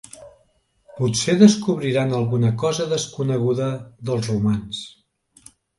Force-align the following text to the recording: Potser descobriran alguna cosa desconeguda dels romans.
Potser 0.99 1.35
descobriran 1.43 2.17
alguna 2.21 2.51
cosa 2.65 2.89
desconeguda 2.97 3.71
dels 4.11 4.35
romans. 4.35 4.85